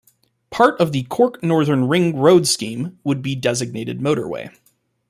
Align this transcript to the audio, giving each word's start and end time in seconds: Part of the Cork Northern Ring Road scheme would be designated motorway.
Part 0.49 0.81
of 0.81 0.93
the 0.93 1.03
Cork 1.03 1.43
Northern 1.43 1.87
Ring 1.87 2.17
Road 2.17 2.47
scheme 2.47 2.97
would 3.03 3.21
be 3.21 3.35
designated 3.35 3.99
motorway. 3.99 4.49